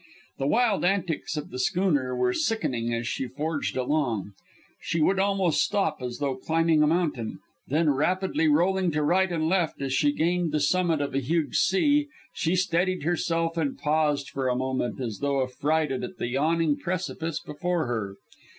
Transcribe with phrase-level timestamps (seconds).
[0.39, 4.31] The wild antics of the schooner were sickening as she forged along.
[4.81, 9.47] She would almost stop, as though climbing a mountain, then rapidly rolling to right and
[9.47, 14.29] left as she gained the summit of a huge sea, she steadied herself and paused
[14.31, 18.15] for a moment as though affrighted at the yawning precipice before her.